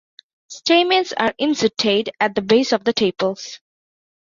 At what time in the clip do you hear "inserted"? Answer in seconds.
1.37-2.09